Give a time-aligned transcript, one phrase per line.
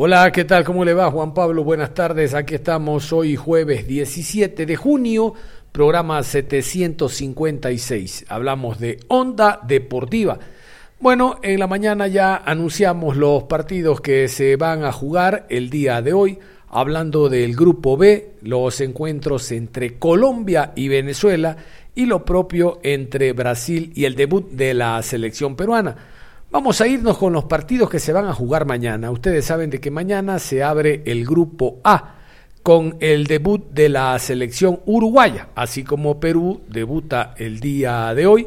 [0.00, 0.62] Hola, ¿qué tal?
[0.62, 1.64] ¿Cómo le va Juan Pablo?
[1.64, 2.32] Buenas tardes.
[2.32, 5.34] Aquí estamos hoy jueves 17 de junio,
[5.72, 8.26] programa 756.
[8.28, 10.38] Hablamos de Onda Deportiva.
[11.00, 16.00] Bueno, en la mañana ya anunciamos los partidos que se van a jugar el día
[16.00, 21.56] de hoy, hablando del Grupo B, los encuentros entre Colombia y Venezuela
[21.96, 26.17] y lo propio entre Brasil y el debut de la selección peruana.
[26.50, 29.10] Vamos a irnos con los partidos que se van a jugar mañana.
[29.10, 32.14] Ustedes saben de que mañana se abre el Grupo A
[32.62, 38.46] con el debut de la selección uruguaya, así como Perú debuta el día de hoy.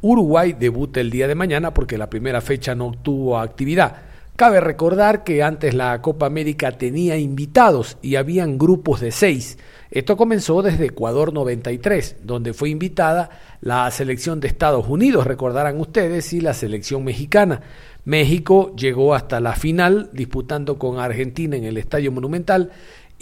[0.00, 3.96] Uruguay debuta el día de mañana porque la primera fecha no tuvo actividad.
[4.42, 9.56] Cabe recordar que antes la Copa América tenía invitados y habían grupos de seis.
[9.88, 16.32] Esto comenzó desde Ecuador 93, donde fue invitada la selección de Estados Unidos, recordarán ustedes,
[16.32, 17.60] y la selección mexicana.
[18.04, 22.72] México llegó hasta la final disputando con Argentina en el Estadio Monumental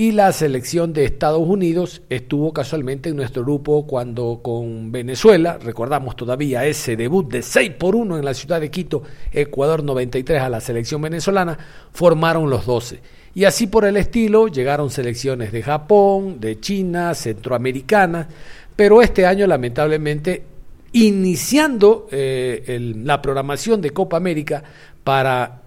[0.01, 6.17] y la selección de Estados Unidos estuvo casualmente en nuestro grupo cuando con Venezuela, recordamos
[6.17, 10.49] todavía ese debut de 6 por 1 en la ciudad de Quito, Ecuador 93 a
[10.49, 11.59] la selección venezolana,
[11.93, 12.99] formaron los 12.
[13.35, 18.27] Y así por el estilo llegaron selecciones de Japón, de China, centroamericana,
[18.75, 20.45] pero este año lamentablemente
[20.93, 24.63] iniciando eh, la programación de Copa América
[25.05, 25.60] para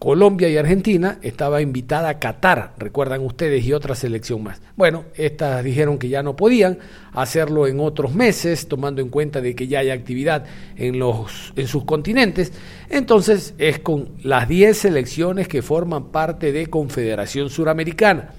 [0.00, 4.62] Colombia y Argentina estaba invitada Qatar, recuerdan ustedes, y otra selección más.
[4.74, 6.78] Bueno, estas dijeron que ya no podían
[7.12, 10.46] hacerlo en otros meses, tomando en cuenta de que ya hay actividad
[10.78, 12.50] en, los, en sus continentes.
[12.88, 18.30] Entonces es con las 10 selecciones que forman parte de Confederación Suramericana.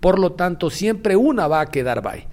[0.00, 2.28] Por lo tanto, siempre una va a quedar bye.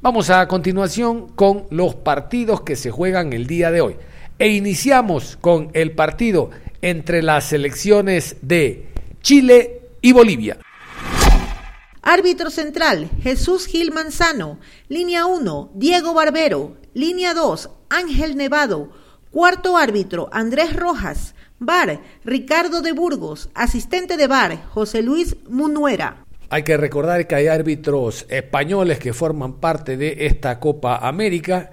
[0.00, 3.94] Vamos a continuación con los partidos que se juegan el día de hoy.
[4.40, 6.50] E iniciamos con el partido
[6.82, 8.88] entre las selecciones de
[9.22, 10.58] Chile y Bolivia.
[12.02, 14.58] Árbitro central, Jesús Gil Manzano.
[14.88, 16.76] Línea 1, Diego Barbero.
[16.94, 18.90] Línea 2, Ángel Nevado.
[19.30, 21.34] Cuarto árbitro, Andrés Rojas.
[21.60, 23.48] Bar, Ricardo de Burgos.
[23.54, 26.26] Asistente de bar, José Luis Munuera.
[26.50, 31.70] Hay que recordar que hay árbitros españoles que forman parte de esta Copa América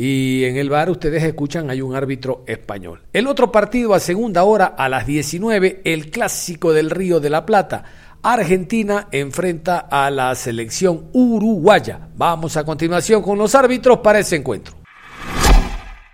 [0.00, 3.02] y en el bar ustedes escuchan hay un árbitro español.
[3.12, 7.44] El otro partido a segunda hora a las 19, el clásico del Río de la
[7.44, 7.82] Plata.
[8.22, 12.10] Argentina enfrenta a la selección uruguaya.
[12.14, 14.76] Vamos a continuación con los árbitros para ese encuentro.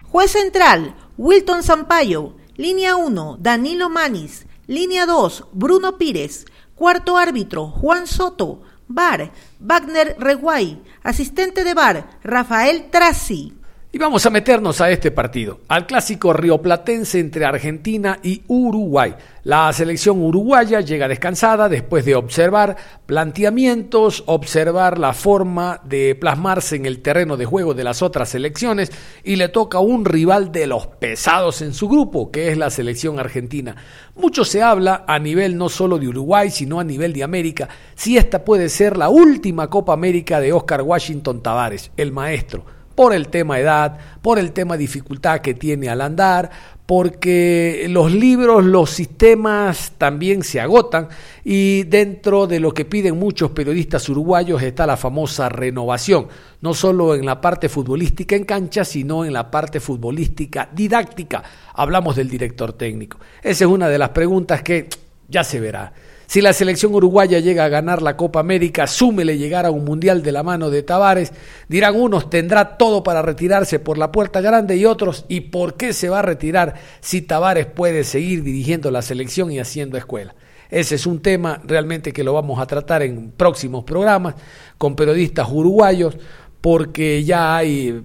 [0.05, 2.37] Juez central, Wilton Sampaio.
[2.57, 4.47] Línea 1, Danilo Manis.
[4.67, 6.47] Línea 2, Bruno Pires.
[6.75, 8.63] Cuarto árbitro, Juan Soto.
[8.89, 9.31] Bar,
[9.61, 10.83] Wagner Reguay.
[11.03, 13.53] Asistente de bar, Rafael Trasi.
[13.95, 19.15] Y vamos a meternos a este partido, al clásico rioplatense entre Argentina y Uruguay.
[19.45, 22.75] La selección uruguaya llega descansada después de observar
[23.07, 28.91] planteamientos, observar la forma de plasmarse en el terreno de juego de las otras selecciones
[29.23, 33.21] y le toca un rival de los pesados en su grupo, que es la selección
[33.21, 33.77] argentina.
[34.17, 38.17] Mucho se habla a nivel no solo de Uruguay, sino a nivel de América, si
[38.17, 43.29] esta puede ser la última Copa América de Oscar Washington Tavares, el maestro por el
[43.29, 46.51] tema edad, por el tema dificultad que tiene al andar,
[46.87, 51.09] porque los libros, los sistemas también se agotan
[51.43, 56.29] y dentro de lo que piden muchos periodistas uruguayos está la famosa renovación,
[56.61, 61.43] no solo en la parte futbolística en cancha, sino en la parte futbolística didáctica.
[61.73, 63.19] Hablamos del director técnico.
[63.43, 64.89] Esa es una de las preguntas que
[65.29, 65.93] ya se verá.
[66.27, 70.23] Si la selección uruguaya llega a ganar la Copa América, súmele llegar a un mundial
[70.23, 71.33] de la mano de Tavares,
[71.69, 75.93] dirán unos tendrá todo para retirarse por la puerta grande y otros, ¿y por qué
[75.93, 80.35] se va a retirar si Tavares puede seguir dirigiendo la selección y haciendo escuela?
[80.71, 84.35] Ese es un tema realmente que lo vamos a tratar en próximos programas
[84.79, 86.17] con periodistas uruguayos
[86.61, 88.03] porque ya hay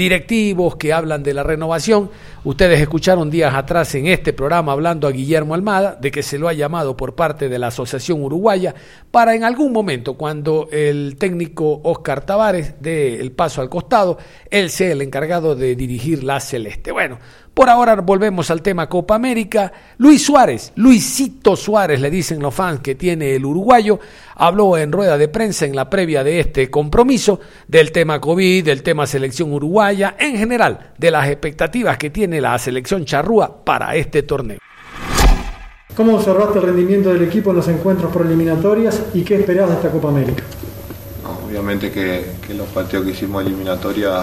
[0.00, 2.10] directivos que hablan de la renovación.
[2.42, 6.48] Ustedes escucharon días atrás en este programa hablando a Guillermo Almada de que se lo
[6.48, 8.74] ha llamado por parte de la Asociación Uruguaya
[9.10, 14.16] para en algún momento, cuando el técnico Oscar Tavares dé el paso al costado,
[14.50, 16.92] él sea el encargado de dirigir la Celeste.
[16.92, 17.18] Bueno,
[17.60, 19.70] por ahora volvemos al tema Copa América.
[19.98, 24.00] Luis Suárez, Luisito Suárez, le dicen los fans que tiene el uruguayo,
[24.36, 28.82] habló en rueda de prensa en la previa de este compromiso del tema COVID, del
[28.82, 34.22] tema selección uruguaya, en general, de las expectativas que tiene la selección charrúa para este
[34.22, 34.58] torneo.
[35.94, 39.74] ¿Cómo observaste el rendimiento del equipo en los encuentros por eliminatorias y qué esperás de
[39.74, 40.44] esta Copa América?
[41.46, 44.22] obviamente que, que, los partidos que hicimos eliminatoria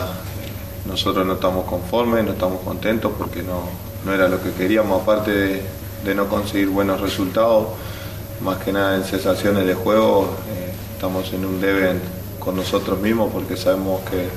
[0.87, 3.63] nosotros no estamos conformes, no estamos contentos porque no,
[4.05, 7.67] no era lo que queríamos, aparte de, no conseguir buenos resultados,
[8.41, 11.95] más que nada en sensaciones de juego, eh, estamos en un debe
[12.39, 14.29] con nosotros mismos porque sabemos que,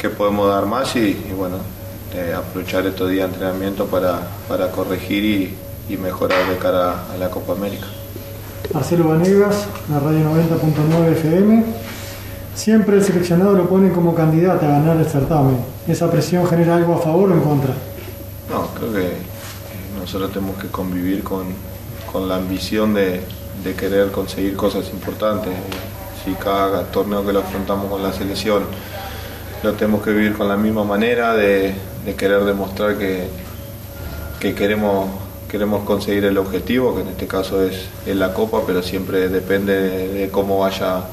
[0.00, 1.58] que podemos dar más y, bueno,
[2.36, 5.54] aprovechar estos días de entrenamiento para, para corregir y,
[5.92, 7.86] y, mejorar de cara a la Copa América.
[8.72, 11.91] Marcelo Vanegas, la radio 90.9 FM.
[12.54, 15.56] Siempre el seleccionado lo pone como candidato a ganar el certamen.
[15.88, 17.72] ¿Esa presión genera algo a favor o en contra?
[18.50, 19.12] No, creo que
[19.98, 21.46] nosotros tenemos que convivir con,
[22.12, 23.22] con la ambición de,
[23.64, 25.52] de, querer conseguir cosas importantes.
[26.24, 28.64] Si cada torneo que lo afrontamos con la selección
[29.62, 31.72] lo tenemos que vivir con la misma manera, de,
[32.04, 33.28] de querer demostrar que,
[34.40, 35.08] que queremos,
[35.48, 39.80] queremos conseguir el objetivo, que en este caso es, es la Copa, pero siempre depende
[39.80, 41.04] de, de cómo vaya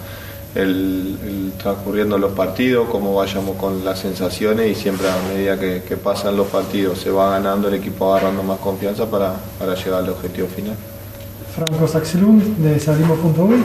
[0.56, 5.84] el, el, transcurriendo los partidos, cómo vayamos con las sensaciones y siempre a medida que,
[5.88, 10.04] que, pasan los partidos se va ganando, el equipo agarrando más confianza para, para llegar
[10.04, 10.76] al objetivo final.
[11.56, 13.64] Franco Saxelund de Salimo.uy.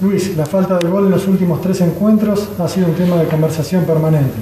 [0.00, 3.26] Luis, la falta de gol en los últimos tres encuentros ha sido un tema de
[3.26, 4.34] conversación permanente.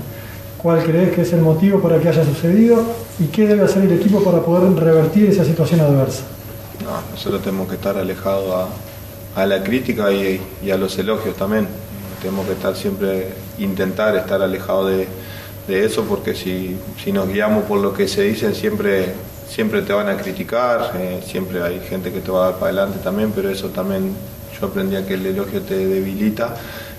[0.63, 2.83] ¿Cuál crees que es el motivo para que haya sucedido
[3.19, 6.23] y qué debe hacer el equipo para poder revertir esa situación adversa?
[6.85, 8.67] No, nosotros tenemos que estar alejados a,
[9.35, 11.67] a la crítica y, a los elogios también.
[12.21, 15.07] Tenemos que estar siempre, intentar estar alejados de,
[15.69, 19.15] eso, porque si, si, nos guiamos por lo que se dicen, siempre,
[19.49, 22.73] siempre te van a criticar, eh, siempre hay gente que te va a dar para
[22.73, 24.13] adelante también, pero eso también
[24.61, 26.57] yo aprendí a que el elogio te debilita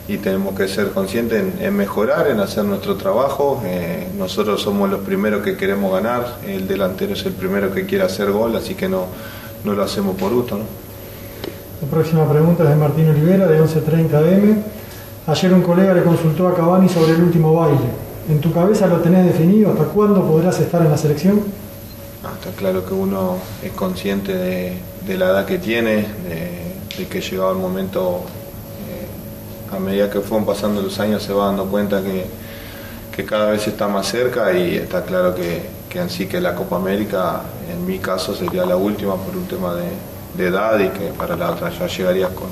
[0.08, 3.62] y tenemos que ser conscientes en, mejorar, en hacer nuestro trabajo.
[3.66, 8.06] Eh, nosotros somos los primeros que queremos ganar, el delantero es el primero que quiere
[8.06, 9.06] hacer gol, así que no,
[9.64, 10.60] no lo hacemos por gusto.
[11.84, 14.64] La próxima pregunta es de Martín Olivera, de 11.30 AM.
[15.28, 17.90] Ayer un colega le consultó a Cavani sobre el último baile.
[18.30, 19.72] ¿En tu cabeza lo tenés definido?
[19.72, 21.42] ¿Hasta cuándo podrás estar en la selección?
[22.40, 26.08] Está claro que uno es consciente de, la edad que tiene,
[26.98, 28.22] de, que llegado el momento,
[28.88, 33.68] eh, a medida que fueron pasando los años se va dando cuenta que, cada vez
[33.68, 38.34] está más cerca y está claro que, que que la Copa América, en mi caso,
[38.34, 41.88] sería la última por un tema de, de edad y que para la otra ya
[41.88, 42.48] llegarías con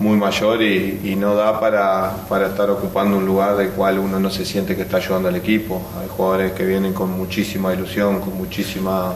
[0.00, 4.18] muy mayor y, y, no da para, para estar ocupando un lugar del cual uno
[4.18, 5.80] no se siente que está ayudando al equipo.
[6.00, 9.14] Hay jugadores que vienen con muchísima ilusión, con muchísima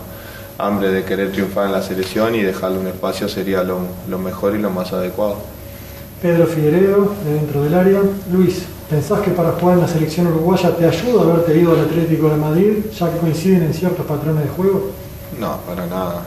[0.57, 4.55] hambre de querer triunfar en la selección y dejarle un espacio sería lo, lo mejor
[4.55, 5.37] y lo más adecuado.
[6.23, 8.01] Pedro Figueredo, de dentro del área.
[8.33, 12.29] Luis, ¿pensás que para jugar en la selección uruguaya te ayuda haberte ido al Atlético
[12.29, 14.91] de Madrid, ya que coinciden en ciertos patrones de juego?
[15.39, 16.23] No, para nada.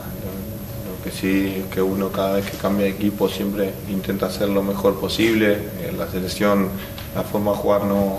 [1.02, 4.94] Que sí que uno cada vez que cambia de equipo siempre intenta hacer lo mejor
[5.00, 5.58] posible.
[5.88, 6.68] En la selección
[7.14, 8.18] la forma de jugar no,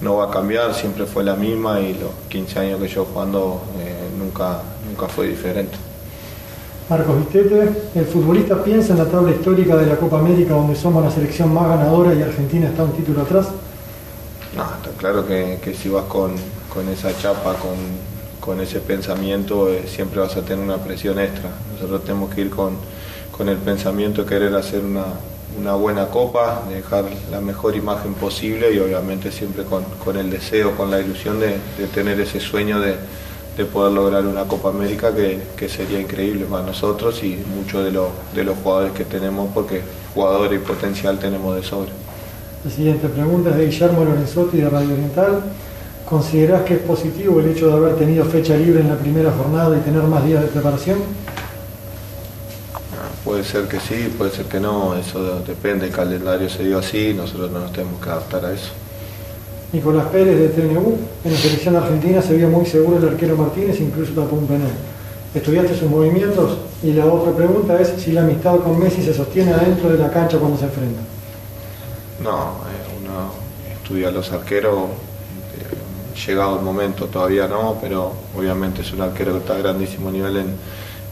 [0.00, 3.62] no va a cambiar, siempre fue la misma y los 15 años que yo jugando
[3.78, 5.76] eh, nunca, nunca fue diferente.
[6.88, 11.02] Marcos Vistete, el futbolista piensa en la tabla histórica de la Copa América donde somos
[11.02, 13.48] la selección más ganadora y Argentina está un título atrás.
[14.54, 16.34] No, está claro que, que si vas con,
[16.72, 17.74] con, esa chapa, con,
[18.44, 21.48] con ese pensamiento, eh, siempre vas a tener una presión extra.
[21.72, 22.76] Nosotros tenemos que ir con,
[23.34, 25.06] con el pensamiento de querer hacer una,
[25.58, 30.28] una buena copa, de dejar la mejor imagen posible y obviamente siempre con, con el
[30.28, 32.96] deseo, con la ilusión de, de tener ese sueño de,
[33.56, 37.92] de, poder lograr una Copa América que, que sería increíble para nosotros y muchos de,
[37.92, 39.80] de los jugadores que tenemos porque
[40.12, 41.92] jugadores y potencial tenemos de sobra.
[42.62, 45.42] La siguiente pregunta es de Guillermo Lorenzotti de Radio Oriental.
[46.08, 49.76] ¿Considerás que es positivo el hecho de haber tenido fecha libre en la primera jornada
[49.76, 50.98] y tener más días de preparación?
[53.24, 57.14] Puede ser que sí, puede ser que no, eso depende, el calendario se dio así,
[57.14, 58.68] nosotros no nos tenemos que adaptar a eso.
[59.72, 63.80] Nicolás Pérez de TNU, en la selección argentina se vio muy seguro el arquero Martínez,
[63.80, 64.70] incluso tapó un penal.
[65.34, 66.58] ¿Estudiaste sus movimientos?
[66.82, 70.10] Y la otra pregunta es si la amistad con Messi se sostiene adentro de la
[70.10, 71.00] cancha cuando se enfrenta.
[72.22, 73.32] No, eh, uno
[73.74, 74.90] estudia a los arqueros,
[76.14, 80.36] llegado el momento, todavía no, pero obviamente es un arquero que está a grandísimo nivel
[80.36, 80.56] en,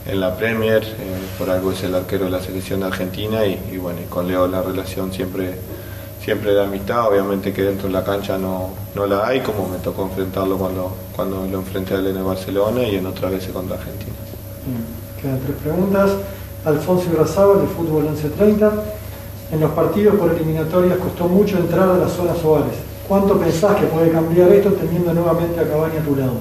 [0.05, 3.99] en la Premier, eh, por algo es el arquero de la selección argentina y, bueno,
[4.01, 5.55] y con Leo la relación siempre,
[6.23, 9.77] siempre de amistad, obviamente que dentro de la cancha no, no la hay, como me
[9.77, 13.51] tocó enfrentarlo cuando, cuando lo enfrenté a él en el Barcelona y en otras veces
[13.51, 14.13] contra Argentina.
[15.21, 16.11] Quedan tres preguntas.
[16.65, 18.71] Alfonso Irazaba, de Fútbol 1130.
[19.51, 22.92] En los partidos por eliminatorias costó mucho entrar a las zonas ovales.
[23.13, 26.33] ¿Cuánto pensás que puede cambiar esto teniendo nuevamente a Cabaña a tu lado?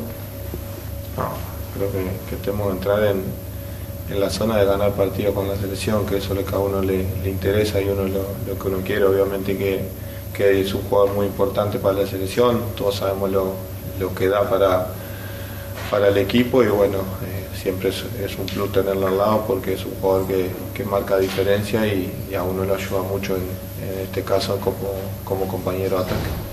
[1.18, 1.28] No,
[1.76, 6.16] creo que, tenemos que entrar en, la zona de ganar partidos con la selección, que
[6.16, 9.54] eso es lo que a uno le, interesa y uno lo, que uno quiere, obviamente
[9.54, 16.08] que, es un jugador muy importante para la selección, todos sabemos lo, que da para,
[16.08, 19.92] el equipo y bueno, eh, siempre es, un plus tenerlo al lado porque es un
[20.00, 24.94] jugador que, marca diferencia y, a uno lo ayuda mucho en, en este caso como,
[25.22, 26.51] como compañero de ataque.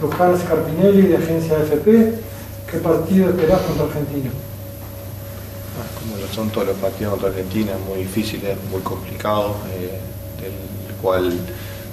[0.00, 1.86] Luján Scarpinelli de Agencia AFP,
[2.70, 4.30] ¿qué partido esperás contra Argentina?
[5.78, 9.98] Ah, como lo son todos los partidos contra Argentina, muy difíciles, muy complicados, eh,
[10.42, 11.32] del cual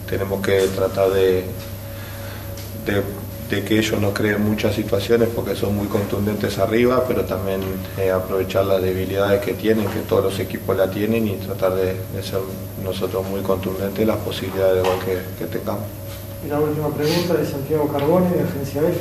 [0.09, 1.45] tenemos que tratar de,
[2.85, 7.61] de, que ellos no creen muchas situaciones porque son muy contundentes arriba, pero también
[7.99, 11.93] eh, aprovechar las debilidades que tienen, que todos los equipos la tienen y tratar de,
[12.23, 12.39] ser
[12.83, 14.99] nosotros muy contundentes las posibilidades de gol
[15.37, 15.85] que tengamos.
[16.45, 18.99] Y la última pregunta de Santiago Carbone, de Agencia F.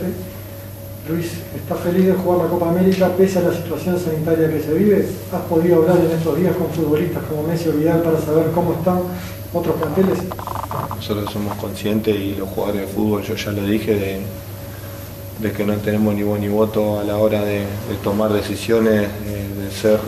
[1.09, 4.73] Luis, ¿estás feliz de jugar la Copa América pese a la situación sanitaria que se
[4.73, 5.09] vive?
[5.33, 8.75] ¿Has podido hablar en estos días con futbolistas como Messi o Vidal para saber cómo
[8.75, 9.01] están
[9.53, 10.19] otros planteles?
[10.95, 14.23] Nosotros somos conscientes y los jugadores de fútbol, yo ya lo dije,
[15.41, 17.65] de, que no tenemos ni voz ni voto a la hora de,
[18.05, 19.99] tomar decisiones, de, de, ser...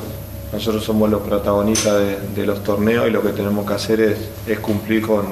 [0.52, 2.00] Nosotros somos los protagonistas
[2.36, 5.24] de, los torneos y lo que tenemos que hacer es cumplir con,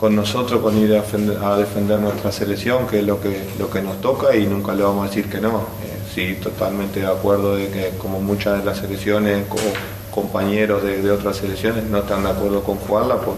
[0.00, 4.00] con nosotros, con ir a defender, nuestra selección, que es lo que, lo que nos
[4.00, 5.58] toca y nunca le vamos a decir que no.
[5.58, 11.02] Eh, sí, totalmente de acuerdo de que como muchas de las selecciones o compañeros de,
[11.02, 13.34] de, otras selecciones no están de acuerdo con jugarla por,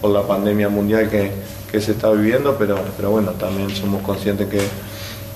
[0.00, 1.30] por la pandemia mundial que,
[1.70, 4.62] que se está viviendo, pero, pero bueno, también somos conscientes que,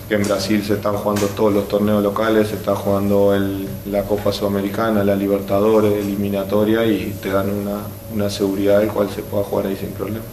[0.08, 4.02] que, en Brasil se están jugando todos los torneos locales, se está jugando el, la
[4.02, 7.78] Copa Sudamericana, la Libertadores, eliminatoria y te dan una,
[8.12, 10.24] una seguridad del cual se pueda jugar ahí sin problema.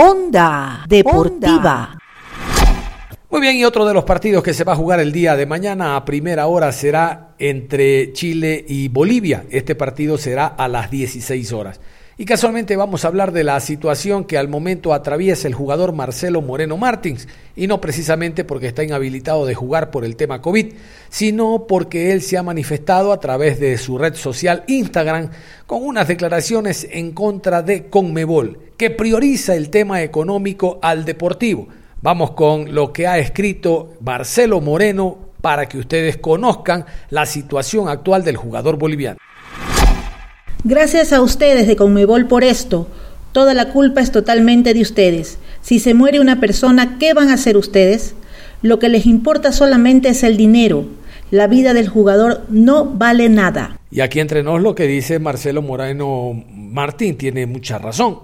[0.00, 1.98] Onda Deportiva.
[3.30, 5.44] Muy bien, y otro de los partidos que se va a jugar el día de
[5.44, 9.46] mañana a primera hora será entre Chile y Bolivia.
[9.50, 11.80] Este partido será a las 16 horas.
[12.20, 16.42] Y casualmente vamos a hablar de la situación que al momento atraviesa el jugador Marcelo
[16.42, 20.72] Moreno Martins, y no precisamente porque está inhabilitado de jugar por el tema COVID,
[21.10, 25.30] sino porque él se ha manifestado a través de su red social Instagram
[25.64, 31.68] con unas declaraciones en contra de Conmebol, que prioriza el tema económico al deportivo.
[32.02, 38.24] Vamos con lo que ha escrito Marcelo Moreno para que ustedes conozcan la situación actual
[38.24, 39.18] del jugador boliviano.
[40.64, 42.88] Gracias a ustedes de Conmebol por esto.
[43.30, 45.38] Toda la culpa es totalmente de ustedes.
[45.60, 48.16] Si se muere una persona, ¿qué van a hacer ustedes?
[48.60, 50.86] Lo que les importa solamente es el dinero.
[51.30, 53.78] La vida del jugador no vale nada.
[53.92, 58.18] Y aquí entre nos lo que dice Marcelo Moreno Martín tiene mucha razón.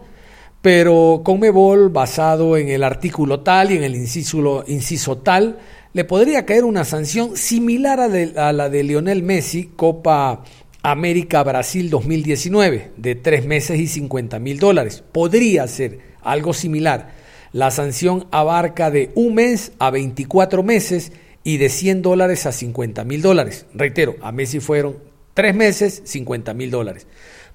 [0.61, 5.59] Pero Conmebol, basado en el artículo tal y en el inciso, tal,
[5.93, 10.43] le podría caer una sanción similar a la de Lionel Messi, Copa
[10.87, 15.03] América Brasil 2019 de tres meses y 50 mil dólares.
[15.13, 17.15] Podría ser algo similar.
[17.53, 21.13] La sanción abarca de un mes a 24 meses
[21.43, 23.65] y de 100 dólares a 50 mil dólares.
[23.73, 24.99] Reitero, a Messi fueron
[25.33, 27.07] tres meses, 50 mil dólares.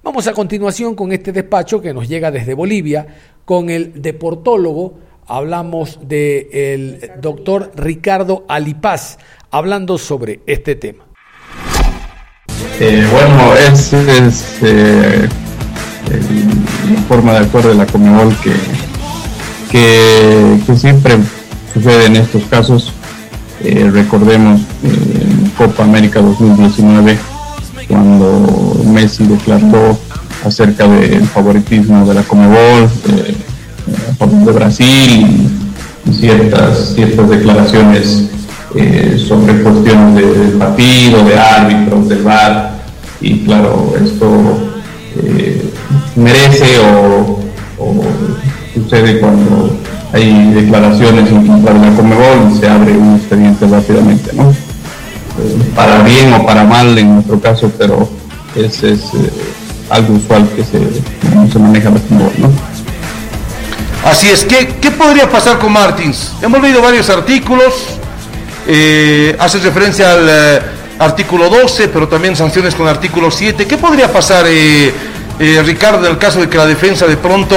[0.01, 3.05] Vamos a continuación con este despacho que nos llega desde Bolivia
[3.45, 4.97] con el deportólogo.
[5.27, 9.19] Hablamos del de doctor Ricardo Alipaz
[9.51, 11.08] hablando sobre este tema.
[12.81, 13.91] Eh, bueno, es,
[14.61, 15.27] eh,
[16.09, 18.53] la forma de acuerdo de la Comebol que,
[20.65, 21.17] que, siempre
[21.73, 22.93] sucede en estos casos.
[23.61, 27.17] Eh, recordemos en Copa América 2019
[27.89, 29.99] cuando Messi declaró
[30.45, 32.89] acerca del favoritismo de la Comebol
[34.45, 35.51] de Brasil
[36.05, 38.29] y ciertas, ciertas declaraciones
[38.75, 42.68] eh, sobre cuestiones del de partido, de árbitros, del VAR,
[43.21, 44.57] y claro, esto
[45.23, 45.69] eh,
[46.15, 47.39] merece o,
[47.77, 48.03] o,
[48.73, 49.77] sucede cuando
[50.13, 54.49] hay declaraciones en contra de la Comebol y se abre un expediente rápidamente, ¿no?
[54.49, 58.09] Eh, para bien o para mal en nuestro caso, pero
[58.55, 59.01] es, es
[59.89, 60.79] algo usual que se,
[61.51, 62.49] se maneja la Comebol, ¿no?
[64.05, 66.31] Así es, ¿qué, qué podría pasar con Martins?
[66.41, 67.73] Hemos leído varios artículos,
[68.65, 70.61] eh, hace referencia al eh,
[70.99, 73.65] artículo 12, pero también sanciones con artículo 7.
[73.65, 74.93] ¿Qué podría pasar, eh,
[75.39, 77.55] eh, Ricardo, en el caso de que la defensa de pronto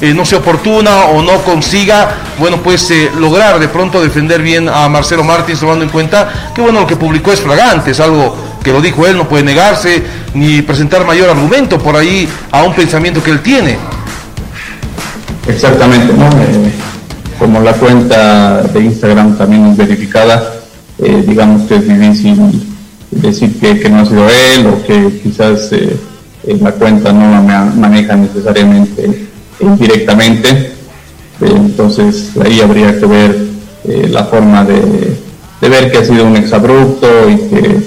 [0.00, 4.88] eh, no sea oportuna o no consiga, bueno, pues lograr de pronto defender bien a
[4.88, 8.72] Marcelo Martins, tomando en cuenta que, bueno, lo que publicó es fragante, es algo que
[8.72, 13.22] lo dijo él, no puede negarse ni presentar mayor argumento por ahí a un pensamiento
[13.22, 13.76] que él tiene.
[15.48, 16.30] Exactamente, ¿no?
[17.38, 20.54] Como la cuenta de Instagram también es verificada,
[20.98, 22.73] digamos que es difícil
[23.20, 25.96] decir que, que no ha sido él o que quizás eh,
[26.60, 29.26] la cuenta no la ma- maneja necesariamente
[29.78, 30.48] directamente.
[31.40, 33.36] Eh, entonces ahí habría que ver
[33.84, 34.80] eh, la forma de,
[35.60, 37.78] de ver que ha sido un exabrupto y que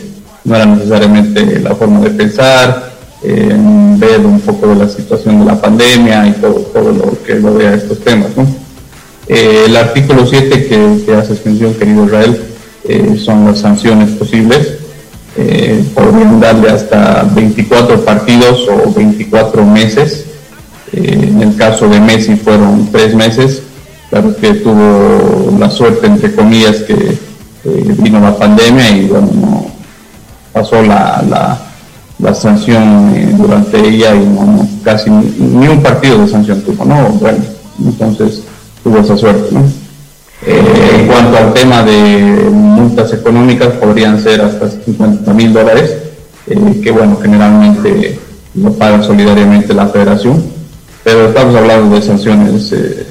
[0.43, 2.87] no era necesariamente la forma de pensar,
[3.21, 7.73] ver un poco de la situación de la pandemia y todo, todo lo que rodea
[7.73, 8.29] estos temas.
[9.27, 12.41] el artículo 7 que, que hace mención, querido Israel,
[13.23, 14.76] son las sanciones posibles.
[15.39, 20.25] Eh, podrían darle hasta 24 partidos o 24 meses.
[20.93, 23.61] Eh, en el caso de Messi fueron tres meses.
[24.09, 29.67] Claro que tuvo la suerte, entre comillas, que eh, vino la pandemia y bueno, no
[30.53, 31.23] pasó la,
[32.19, 36.61] la, sanción eh, durante ella y no, no, casi ni, ni un partido de sanción
[36.61, 37.09] tuvo, ¿no?
[37.09, 37.39] Bueno,
[37.83, 38.41] entonces
[38.83, 39.86] tuvo esa suerte, ¿no?
[40.45, 45.97] Eh, en cuanto al tema de multas económicas, podrían ser hasta 50 mil dólares,
[46.45, 48.19] eh, que bueno, generalmente
[48.53, 50.43] lo paga solidariamente la federación,
[51.03, 53.07] pero estamos hablando de sanciones eh,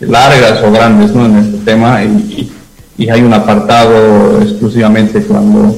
[0.00, 1.26] largas o grandes ¿no?
[1.26, 2.50] en este tema y,
[3.10, 5.74] hay un apartado exclusivamente cuando,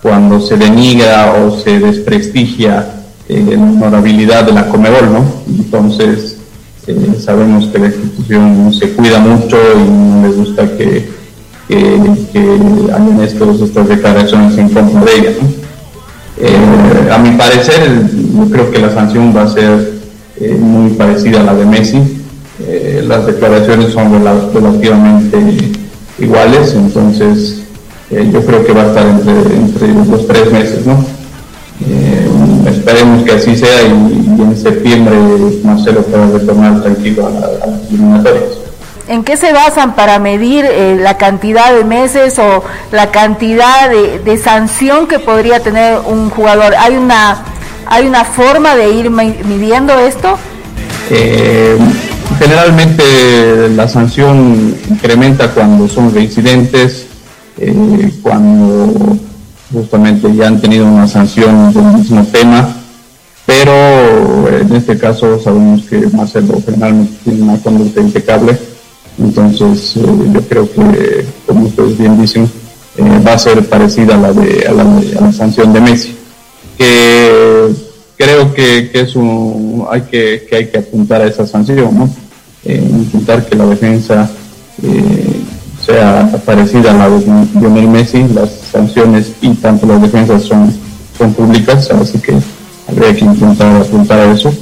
[0.00, 2.86] cuando se denigra o se desprestigia
[3.28, 5.24] la honorabilidad de la Comebol, ¿no?
[5.48, 6.31] Entonces,
[6.86, 11.08] eh, sabemos que la institución se cuida mucho y no les gusta que,
[11.68, 12.00] que,
[12.32, 12.40] que
[12.92, 15.30] hayan estos, estas declaraciones en contra de ella.
[16.38, 19.92] Eh, a mi parecer, yo creo que la sanción va a ser
[20.40, 22.18] eh, muy parecida a la de Messi.
[23.08, 25.36] Las declaraciones son rela- relativamente
[26.18, 27.62] iguales, entonces
[28.10, 31.04] yo creo que va a estar entre, entre los tres meses, ¿no?
[32.70, 35.16] Esperemos que así sea y, y en septiembre
[35.64, 38.44] Marcelo pueda retornar tranquilo a, a las eliminatorias.
[39.08, 44.20] ¿En qué se basan para medir eh, la cantidad de meses o la cantidad de,
[44.20, 46.74] de sanción que podría tener un jugador?
[46.78, 47.42] ¿Hay una,
[47.86, 50.38] hay una forma de ir mi- midiendo esto?
[51.10, 51.76] Eh,
[52.38, 57.06] generalmente la sanción incrementa cuando son reincidentes,
[57.58, 59.16] eh, cuando
[59.72, 62.76] justamente ya han tenido una sanción del mismo tema,
[63.46, 68.56] pero en este caso sabemos que Marcelo generalmente tiene una conducta impecable,
[69.18, 70.00] entonces eh,
[70.32, 72.48] yo creo que, como ustedes bien dicen,
[72.96, 76.16] eh, va a ser parecida a la, de, a la, a la sanción de Messi,
[76.78, 77.68] que
[78.16, 82.08] creo que, es un, hay que, hay que apuntar a esa sanción, ¿no?
[82.64, 84.30] Eh, intentar que la defensa
[84.82, 85.40] eh,
[85.84, 87.26] sea parecida a la de
[87.58, 90.72] Lionel Messi, las sanciones y tanto las defensas son,
[91.18, 92.34] son públicas, así que
[92.88, 94.52] habría que intentar apuntar a eso.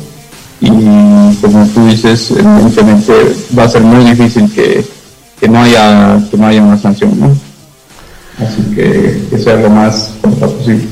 [0.61, 0.68] Y
[1.40, 3.12] como tú dices, evidentemente
[3.59, 4.85] va a ser muy difícil que,
[5.38, 7.35] que no haya que no haya una sanción, ¿no?
[8.38, 10.85] Así que que sea lo más posible.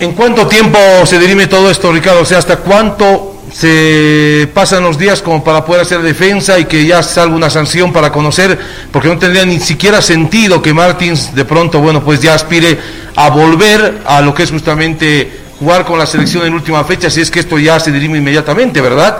[0.00, 2.22] ¿En cuánto tiempo se dirime todo esto, Ricardo?
[2.22, 6.84] O sea, ¿hasta cuánto se pasan los días como para poder hacer defensa y que
[6.84, 8.58] ya salga una sanción para conocer?
[8.90, 12.76] Porque no tendría ni siquiera sentido que Martins de pronto, bueno, pues ya aspire
[13.14, 17.22] a volver a lo que es justamente jugar con la selección en última fecha, si
[17.22, 19.16] es que esto ya se dirime inmediatamente, ¿verdad?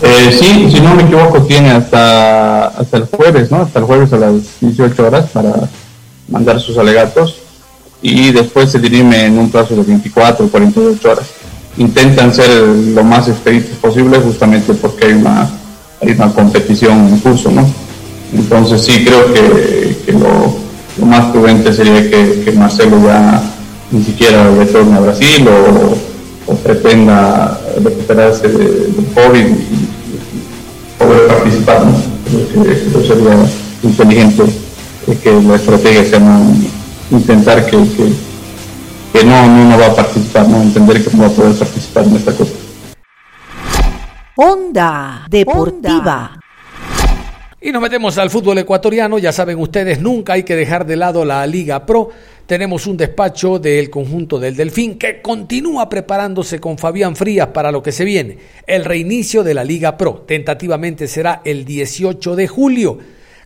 [0.00, 3.62] Eh, sí, si no me equivoco, tiene hasta, hasta el jueves, ¿no?
[3.62, 5.68] Hasta el jueves a las 18 horas para
[6.28, 7.38] mandar sus alegatos
[8.00, 11.26] y después se dirime en un plazo de 24 o 48 horas.
[11.78, 15.50] Intentan ser lo más expeditos posible justamente porque hay una,
[16.00, 17.68] hay una competición en curso, ¿no?
[18.32, 20.12] Entonces sí creo que,
[20.98, 23.42] lo más prudente sería que, que Marcelo ya
[23.92, 31.84] ni siquiera retorne a Brasil o, o pretenda recuperarse de, del COVID y poder participar,
[31.84, 31.92] ¿no?
[32.52, 33.46] Creo que sería
[33.82, 34.44] inteligente
[35.22, 36.54] que la estrategia sea no
[37.10, 38.12] intentar que, que,
[39.12, 42.04] que no, no, no va a participar, no entender que no va a poder participar
[42.04, 42.52] en esta cosa.
[44.36, 46.41] Onda Deportiva.
[47.64, 51.24] Y nos metemos al fútbol ecuatoriano, ya saben ustedes, nunca hay que dejar de lado
[51.24, 52.10] la Liga Pro.
[52.44, 57.80] Tenemos un despacho del conjunto del Delfín que continúa preparándose con Fabián Frías para lo
[57.80, 58.36] que se viene.
[58.66, 62.98] El reinicio de la Liga Pro tentativamente será el 18 de julio.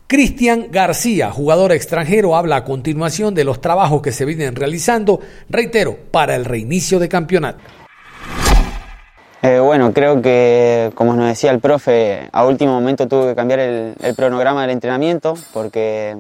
[0.07, 5.95] Cristian García, jugador extranjero, habla a continuación de los trabajos que se vienen realizando, reitero,
[6.11, 7.59] para el reinicio de campeonato.
[9.47, 13.61] Eh, bueno, creo que, como nos decía el profe, a último momento tuve que cambiar
[13.61, 16.17] el, cronograma del entrenamiento porque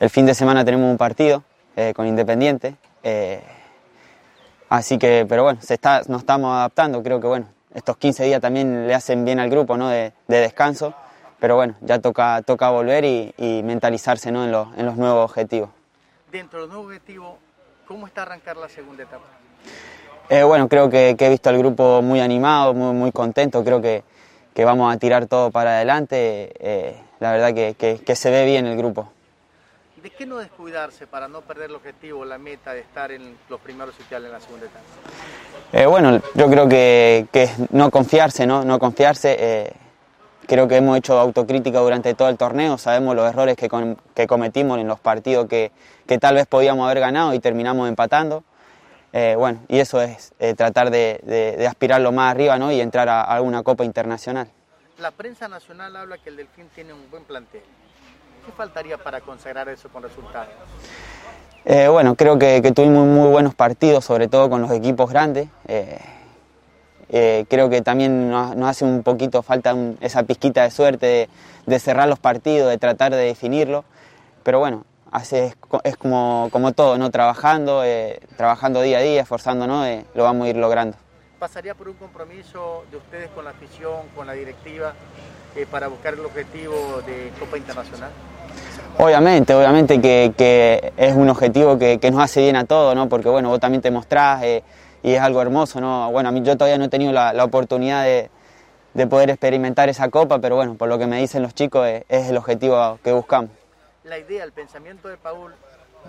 [0.00, 1.44] el fin de semana tenemos un partido
[1.76, 2.74] eh, con Independiente.
[3.04, 3.40] Eh,
[4.68, 7.04] así que, pero bueno, se está, nos estamos adaptando.
[7.04, 9.88] Creo que bueno, estos 15 días también le hacen bien al grupo ¿no?
[9.88, 10.92] de, descanso.
[11.38, 14.44] Pero bueno, ya toca, toca volver y, mentalizarse ¿no?
[14.44, 15.70] en, los, en los nuevos objetivos.
[16.32, 17.38] Dentro del nuevo objetivo,
[17.86, 19.22] ¿cómo está arrancar la segunda etapa?
[20.30, 24.02] Eh, bueno, creo que, he visto al grupo muy animado, muy, muy contento, creo que,
[24.64, 29.10] vamos a tirar todo para adelante, eh, la verdad que, se ve bien el grupo.
[30.02, 33.60] ¿De qué no descuidarse para no perder el objetivo, la meta de estar en los
[33.60, 34.84] primeros sitios en la segunda etapa?
[35.72, 38.64] Eh, bueno, yo creo que, no confiarse, ¿no?
[38.64, 39.74] No confiarse.
[40.46, 44.88] creo que hemos hecho autocrítica durante todo el torneo, sabemos los errores que, cometimos en
[44.88, 45.70] los partidos que
[46.18, 48.42] tal vez podíamos haber ganado y terminamos empatando.
[49.16, 52.72] Eh, bueno, y eso es eh, tratar de, aspirar lo más arriba ¿no?
[52.72, 54.48] y entrar a, alguna copa internacional.
[54.98, 57.62] La prensa nacional habla que el Delfín tiene un buen plantel.
[58.44, 60.48] ¿Qué faltaría para consagrar eso con resultados?
[61.64, 65.48] Eh, bueno, creo que, tuvimos muy buenos partidos, sobre todo con los equipos grandes.
[67.08, 71.28] creo que también nos, hace un poquito falta esa pizquita de suerte de,
[71.66, 73.84] de cerrar los partidos, de tratar de definirlo.
[74.42, 74.84] Pero bueno,
[75.22, 77.10] es, es como, como todo, ¿no?
[77.10, 80.96] Trabajando, eh, trabajando día a día, esforzándonos, eh, lo vamos a ir logrando.
[81.38, 84.94] ¿Pasaría por un compromiso de ustedes con la afición, con la directiva,
[85.56, 88.10] eh, para buscar el objetivo de Copa Internacional?
[88.98, 93.08] Obviamente, obviamente que, es un objetivo que, nos hace bien a todos, ¿no?
[93.08, 94.42] Porque bueno, vos también te mostrás
[95.02, 96.10] y es algo hermoso, ¿no?
[96.10, 100.38] Bueno, a mí yo todavía no he tenido la, oportunidad de, poder experimentar esa copa,
[100.38, 103.50] pero bueno, por lo que me dicen los chicos es el objetivo que buscamos
[104.04, 105.52] la idea, el pensamiento de Paul,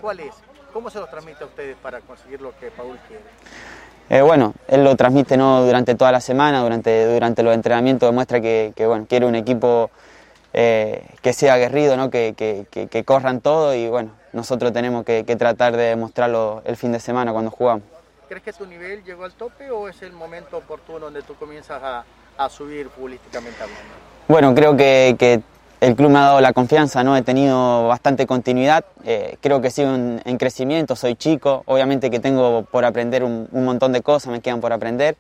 [0.01, 0.33] ¿cuál es?
[0.73, 3.23] ¿Cómo se los transmite a ustedes para conseguir lo que Paul quiere?
[4.09, 5.65] Eh, bueno, él lo transmite ¿no?
[5.65, 9.89] durante toda la semana, durante, durante los entrenamientos, demuestra que, bueno, quiere un equipo
[10.53, 12.09] eh, que sea aguerrido, ¿no?
[12.11, 16.99] que, que, corran todo y bueno, nosotros tenemos que, tratar de demostrarlo el fin de
[16.99, 17.83] semana cuando jugamos.
[18.27, 21.81] ¿Crees que tu nivel llegó al tope o es el momento oportuno donde tú comienzas
[21.81, 22.03] a,
[22.37, 23.93] a subir futbolísticamente hablando?
[24.27, 25.41] Bueno, creo que
[25.81, 27.15] el club me ha dado la confianza, ¿no?
[27.15, 32.19] he tenido bastante continuidad, eh, creo que sigo en, en, crecimiento, soy chico, obviamente que
[32.19, 35.17] tengo por aprender un, montón de cosas, me quedan por aprender,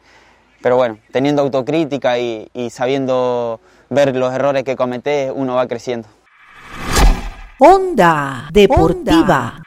[0.61, 6.07] pero bueno, teniendo autocrítica y, y sabiendo ver los errores que cometé, uno va creciendo.
[7.59, 9.64] Onda Deportiva.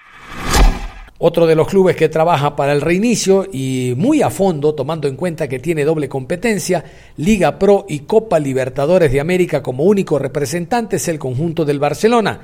[1.21, 5.17] Otro de los clubes que trabaja para el reinicio y muy a fondo, tomando en
[5.17, 6.85] cuenta que tiene doble competencia,
[7.17, 12.43] Liga Pro y Copa Libertadores de América como único representante es el conjunto del Barcelona.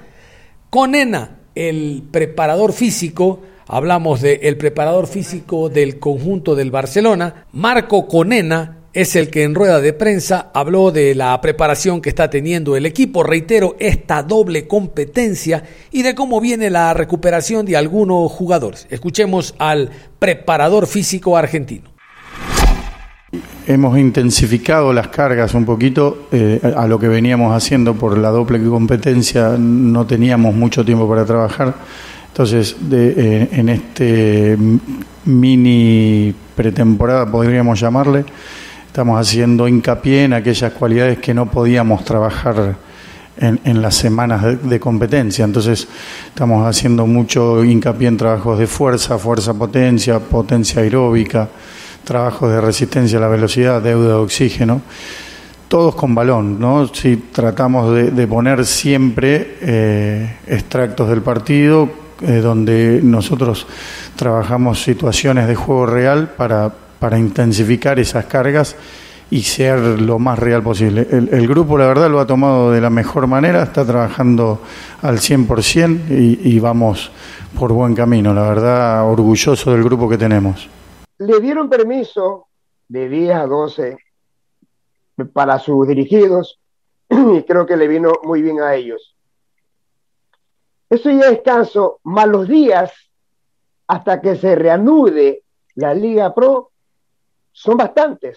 [0.71, 8.74] Conena, el preparador físico, hablamos del el preparador físico del conjunto del Barcelona, Marco Conena,
[8.95, 12.87] es el que en rueda de prensa habló de la preparación que está teniendo el
[12.87, 18.87] equipo, reitero, esta doble competencia y de cómo viene la recuperación de algunos jugadores.
[18.91, 21.91] Escuchemos al preparador físico argentino.
[23.67, 28.63] Hemos intensificado las cargas un poquito eh, a lo que veníamos haciendo por la doble
[28.63, 31.75] competencia, no teníamos mucho tiempo para trabajar.
[32.29, 34.57] Entonces, eh, en este
[35.25, 38.25] mini pretemporada, podríamos llamarle,
[38.95, 42.77] estamos haciendo hincapié en aquellas cualidades que no podíamos trabajar
[43.37, 45.45] en, las semanas de, competencia.
[45.45, 45.89] Entonces
[46.29, 51.49] estamos haciendo mucho hincapié en trabajos de fuerza, fuerza-potencia, potencia aeróbica,
[52.05, 54.81] trabajos de resistencia a la velocidad, deuda de oxígeno,
[55.67, 56.87] todos con balón, ¿no?
[56.87, 61.91] Si tratamos de, poner siempre eh, extractos del partido
[62.23, 63.67] eh, donde nosotros
[64.15, 68.75] trabajamos situaciones de juego real para para intensificar esas cargas
[69.31, 71.07] y ser lo más real posible.
[71.11, 74.63] El, grupo, la verdad, lo ha tomado de la mejor manera, está trabajando
[75.03, 77.13] al 100% y, y vamos
[77.59, 80.67] por buen camino, la verdad, orgulloso del grupo que tenemos.
[81.19, 82.47] Le dieron permiso
[82.89, 83.99] de 10 a 12
[85.31, 86.59] para sus dirigidos
[87.11, 89.15] y creo que le vino muy bien a ellos.
[90.89, 92.91] Eso ya es caso, más los días
[93.89, 95.43] hasta que se reanude
[95.75, 96.71] la Liga Pro
[97.55, 98.37] son bastantes.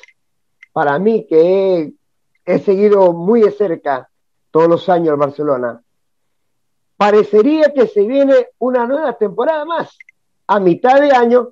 [0.71, 1.91] Para mí, que
[2.45, 4.10] he, seguido muy de cerca
[4.51, 5.82] todos los años Barcelona,
[6.95, 9.97] parecería que se viene una nueva temporada más
[10.45, 11.49] a mitad de año,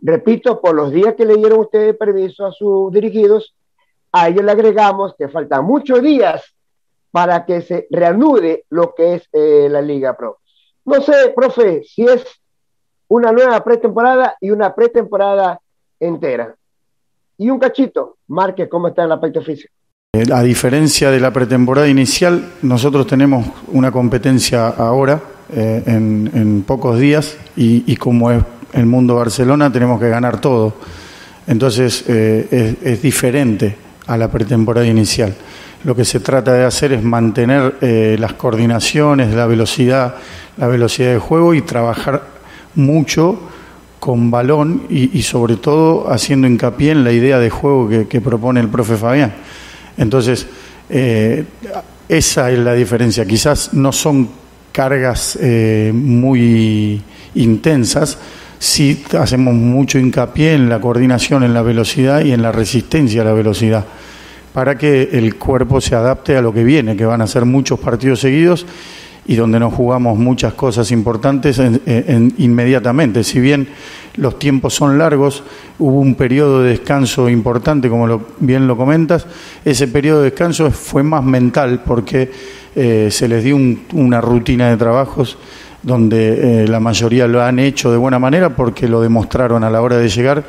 [0.00, 3.54] repito, por los días que le dieron ustedes permiso a sus dirigidos,
[4.12, 6.54] a ellos le agregamos que faltan muchos días
[7.10, 10.38] para que se reanude lo que es eh, la Liga Pro.
[10.84, 12.24] No sé, profe, si es
[13.08, 15.60] una nueva pretemporada y una pretemporada
[15.98, 16.56] entera.
[17.38, 19.72] Y un cachito, marque cómo está el aspecto físico.
[20.14, 25.20] Eh, a diferencia de la pretemporada inicial, nosotros tenemos una competencia ahora,
[25.52, 28.42] eh, en, pocos días, y, como es
[28.72, 30.74] el mundo Barcelona, tenemos que ganar todo.
[31.46, 35.34] Entonces es, es, diferente a la pretemporada inicial.
[35.82, 37.76] Lo que se trata de hacer es mantener
[38.18, 40.14] las coordinaciones, la velocidad,
[40.56, 42.22] la velocidad de juego y trabajar
[42.74, 43.38] mucho
[44.04, 48.68] con balón y, sobre todo haciendo hincapié en la idea de juego que, propone el
[48.68, 49.32] profe Fabián.
[49.96, 50.46] Entonces,
[50.90, 51.42] eh,
[52.06, 53.24] esa es la diferencia.
[53.24, 54.28] Quizás no son
[54.72, 57.00] cargas eh, muy
[57.34, 58.18] intensas,
[58.58, 63.24] sí hacemos mucho hincapié en la coordinación, en la velocidad y en la resistencia a
[63.24, 63.86] la velocidad,
[64.52, 67.80] para que el cuerpo se adapte a lo que viene, que van a ser muchos
[67.80, 68.66] partidos seguidos
[69.26, 73.24] y donde nos jugamos muchas cosas importantes en, inmediatamente.
[73.24, 73.68] Si bien
[74.16, 75.42] los tiempos son largos,
[75.78, 79.26] hubo un periodo de descanso importante, como lo, bien lo comentas,
[79.64, 82.30] ese periodo de descanso fue más mental porque
[82.76, 83.56] eh, se les dio
[83.92, 85.38] una rutina de trabajos
[85.84, 89.80] donde eh, la mayoría lo han hecho de buena manera porque lo demostraron a la
[89.80, 90.42] hora de llegar,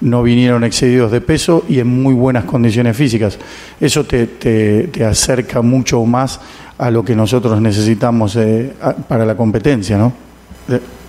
[0.00, 3.38] no vinieron excedidos de peso y en muy buenas condiciones físicas.
[3.80, 6.38] Eso te, te, te acerca mucho más
[6.78, 8.72] a lo que nosotros necesitamos eh,
[9.08, 10.12] para la competencia, ¿no?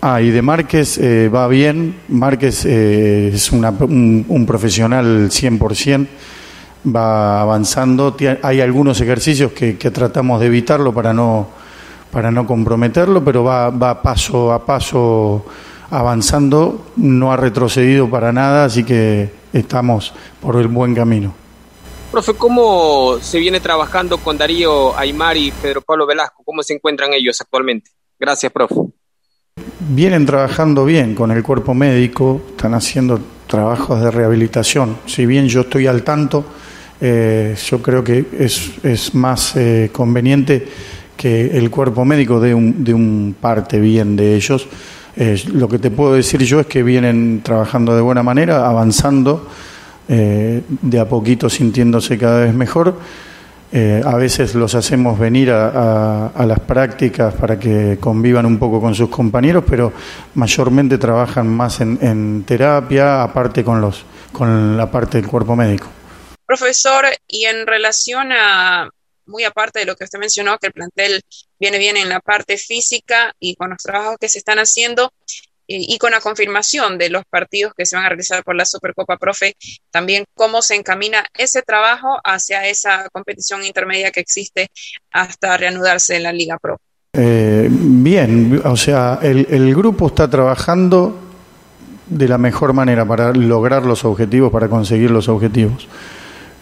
[0.01, 6.07] Ah, y de Márquez eh, va bien, Márquez eh, es un, un, profesional 100%,
[6.93, 11.47] va avanzando, hay algunos ejercicios que, tratamos de evitarlo para no,
[12.13, 15.43] para no comprometerlo, pero va, va paso a paso
[15.89, 21.33] avanzando, no ha retrocedido para nada, así que estamos por el buen camino.
[22.11, 26.43] Profe, ¿cómo se viene trabajando con Darío Aymar y Pedro Pablo Velasco?
[26.45, 27.89] ¿Cómo se encuentran ellos actualmente?
[28.19, 28.75] Gracias, profe.
[29.79, 34.97] Vienen trabajando bien con el cuerpo médico, están haciendo trabajos de rehabilitación.
[35.07, 36.45] Si bien yo estoy al tanto,
[37.01, 40.67] eh, yo creo que es, más eh, conveniente
[41.23, 44.67] que el cuerpo médico dé un, de un parte bien de ellos.
[45.15, 49.47] Eh, lo que te puedo decir yo es que vienen trabajando de buena manera, avanzando
[50.09, 52.99] eh, de a poquito sintiéndose cada vez mejor.
[53.71, 58.93] Eh, a veces los hacemos venir a, las prácticas para que convivan un poco con
[58.93, 59.93] sus compañeros, pero
[60.35, 65.87] mayormente trabajan más en, terapia, aparte con, los, con la parte del cuerpo médico.
[66.45, 68.89] Profesor, y en relación a,
[69.25, 71.21] muy aparte de lo que usted mencionó, que el plantel
[71.59, 75.11] viene bien en la parte física y con los trabajos que se están haciendo,
[75.65, 79.17] y con la confirmación de los partidos que se van a realizar por la Supercopa
[79.17, 79.55] Profe,
[79.91, 84.69] también cómo se encamina ese trabajo hacia esa competición intermedia que existe
[85.11, 86.77] hasta reanudarse en la Liga Pro.
[87.13, 91.17] Eh, bien, o sea, el, el grupo está trabajando
[92.07, 95.87] de la mejor manera para lograr los objetivos, para conseguir los objetivos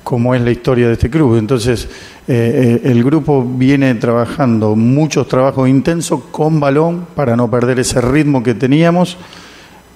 [0.04, 1.38] como es la historia de este club.
[1.38, 1.88] Entonces,
[2.28, 8.02] eh, eh, el grupo viene trabajando muchos trabajos intensos con balón para no perder ese
[8.02, 9.18] ritmo que teníamos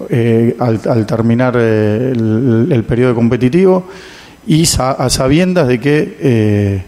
[0.10, 3.88] eh, al, terminar el, periodo competitivo
[4.46, 6.84] y a sabiendas de que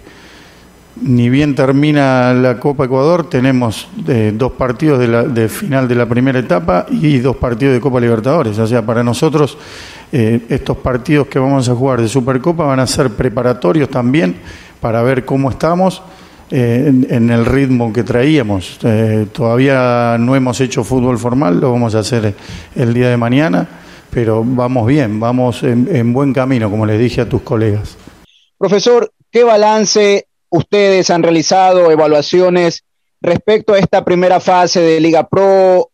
[1.01, 3.87] ni bien termina la Copa Ecuador, tenemos
[4.33, 7.99] dos partidos de, la, de final de la primera etapa y dos partidos de Copa
[7.99, 8.57] Libertadores.
[8.59, 9.57] O sea, para nosotros
[10.11, 14.37] eh, estos partidos que vamos a jugar de Supercopa van a ser preparatorios también
[14.79, 16.01] para ver cómo estamos
[16.49, 18.79] eh, en, el ritmo que traíamos.
[18.83, 22.33] Eh, todavía no hemos hecho fútbol formal, lo vamos a hacer
[22.73, 23.67] el día de mañana,
[24.09, 27.97] pero vamos bien, vamos en, buen camino, como les dije a tus colegas.
[28.57, 32.83] Profesor, ¿qué balance ustedes han realizado, evaluaciones
[33.21, 35.89] respecto a esta primera fase de Liga Pro,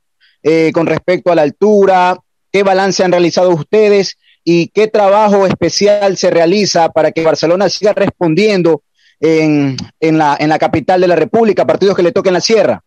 [0.73, 2.17] con respecto a la altura,
[2.51, 7.93] qué balance han realizado ustedes y qué trabajo especial se realiza para que Barcelona siga
[7.93, 8.83] respondiendo
[9.21, 12.83] en, la, en la capital de la República, partidos que le toquen la sierra.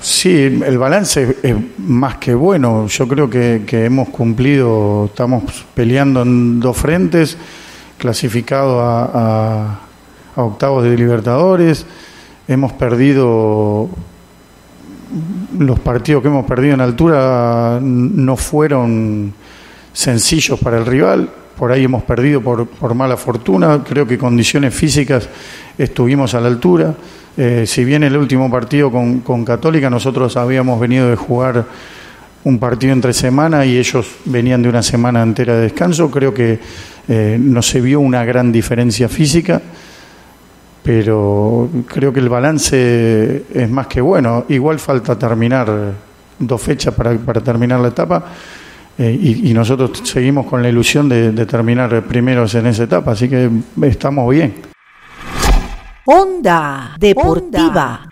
[0.00, 2.86] Sí, el balance es más que bueno.
[2.86, 7.36] Yo creo que, hemos cumplido, estamos peleando en dos frentes,
[7.98, 9.80] clasificado a,
[10.36, 11.84] a octavos de Libertadores,
[12.46, 13.88] hemos perdido
[15.58, 19.32] los partidos que hemos perdido en altura no fueron
[19.92, 24.74] sencillos para el rival, por ahí hemos perdido por, por mala fortuna, creo que condiciones
[24.74, 25.28] físicas
[25.78, 26.94] estuvimos a la altura,
[27.38, 31.66] Eh, si bien el último partido con, con Católica, nosotros habíamos venido de jugar
[32.44, 36.58] un partido entre semana y ellos venían de una semana entera de descanso, creo que
[37.08, 39.60] eh, no se vio una gran diferencia física,
[40.86, 44.44] pero creo que el balance es más que bueno.
[44.50, 45.68] Igual falta terminar
[46.38, 48.24] dos fechas para, para terminar la etapa.
[48.96, 53.10] Eh, y, y nosotros seguimos con la ilusión de, de terminar primeros en esa etapa,
[53.10, 53.50] así que
[53.82, 54.54] estamos bien.
[56.04, 58.08] Onda Deportiva.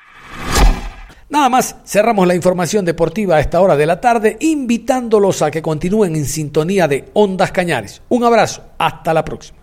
[1.30, 5.62] Nada más, cerramos la información deportiva a esta hora de la tarde, invitándolos a que
[5.62, 8.02] continúen en sintonía de Ondas Cañares.
[8.08, 9.58] Un abrazo, hasta la próxima.